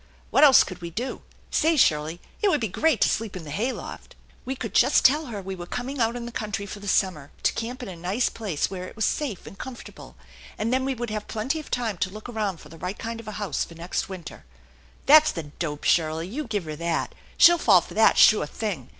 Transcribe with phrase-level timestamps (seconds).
[0.31, 1.21] "What else could we do?
[1.51, 5.05] Say, Shirley, it would be great to sleep in the hay loft!" "We could just
[5.05, 7.87] tell her we were coming out in the country for the summer to camp in
[7.87, 10.15] a nice place where it was safe and comfortable,
[10.57, 13.19] and then we would have plenty of time to look around for the right kind
[13.19, 14.43] of a house for next winter.""
[15.05, 16.27] That's the dope, Shirley!
[16.27, 17.13] You give her that.
[17.37, 18.89] She'll fall for that, sure thing.